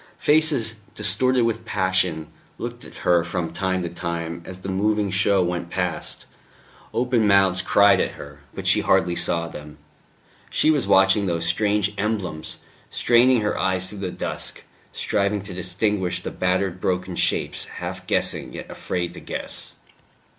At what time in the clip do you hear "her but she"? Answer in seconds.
8.13-8.79